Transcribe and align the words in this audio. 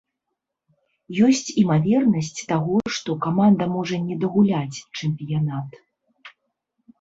Ёсць 1.25 1.51
імавернасць 1.63 2.41
таго, 2.53 2.79
што 2.95 3.15
каманда 3.27 3.69
можа 3.75 4.01
не 4.07 4.15
дагуляць 4.25 4.79
чэмпіянат. 4.97 5.79